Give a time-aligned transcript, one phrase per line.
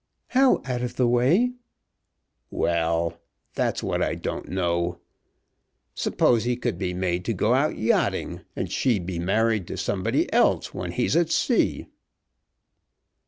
[0.29, 1.51] "How out of the way?"
[2.49, 3.21] "Well;
[3.53, 4.99] that's what I don't know.
[5.93, 10.25] Suppose he could be made to go out yachting, and she be married to somebody
[10.33, 11.85] else when he's at sea!"